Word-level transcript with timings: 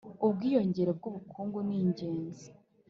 ubwiyongere 0.25 0.91
bw'ubukungu 0.97 1.57
ni 1.67 1.75
ingenzi 1.83 2.47